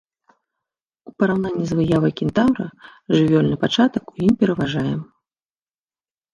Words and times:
У 1.11 1.13
параўнанні 1.23 1.65
з 1.73 1.77
выявай 1.81 2.13
кентаўра 2.23 2.65
жывёльны 3.19 3.55
пачатак 3.67 4.03
у 4.17 4.19
ім 4.31 4.41
пераважае. 4.43 4.95